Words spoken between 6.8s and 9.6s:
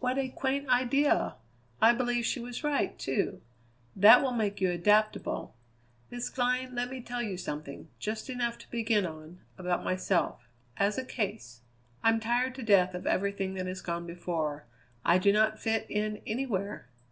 me tell you something, just enough to begin on,